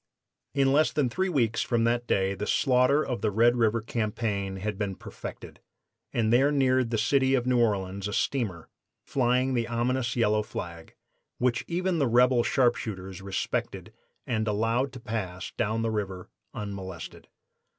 "In 0.55 0.71
less 0.73 0.91
than 0.91 1.11
three 1.11 1.29
weeks 1.29 1.61
from 1.61 1.83
that 1.83 2.07
day 2.07 2.33
the 2.33 2.47
slaughter 2.47 3.05
of 3.05 3.21
the 3.21 3.29
Red 3.29 3.55
River 3.55 3.81
campaign 3.83 4.55
had 4.55 4.75
been 4.79 4.95
perfected, 4.95 5.59
and 6.11 6.33
there 6.33 6.51
neared 6.51 6.89
the 6.89 6.97
city 6.97 7.35
of 7.35 7.45
New 7.45 7.59
Orleans 7.59 8.07
a 8.07 8.13
steamer 8.13 8.67
flying 9.03 9.53
the 9.53 9.67
ominous 9.67 10.15
yellow 10.15 10.41
flag, 10.41 10.95
which 11.37 11.63
even 11.67 11.99
the 11.99 12.07
rebel 12.07 12.41
sharpshooters 12.41 13.21
respected 13.21 13.93
and 14.25 14.47
allowed 14.47 14.91
to 14.93 14.99
pass 14.99 15.51
down 15.55 15.83
the 15.83 15.91
river 15.91 16.31
unmolested. 16.51 17.27